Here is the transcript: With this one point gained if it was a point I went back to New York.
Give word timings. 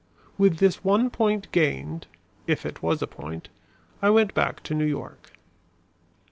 With 0.35 0.57
this 0.57 0.83
one 0.83 1.11
point 1.11 1.51
gained 1.51 2.07
if 2.47 2.65
it 2.65 2.81
was 2.81 3.03
a 3.03 3.05
point 3.07 3.49
I 4.01 4.09
went 4.09 4.33
back 4.33 4.63
to 4.63 4.73
New 4.73 4.85
York. 4.87 5.33